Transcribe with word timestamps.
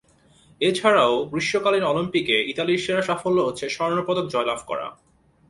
এছাড়াও, 0.61 1.13
গ্রীষ্মকালীন 1.31 1.83
অলিম্পিকে 1.83 2.35
ইতালির 2.51 2.83
সেরা 2.85 3.01
সাফল্য 3.01 3.37
হচ্ছে 3.47 3.65
স্বর্ণ 3.69 3.97
পদক 4.07 4.25
জয়লাভ 4.27 4.59
করা। 4.67 4.87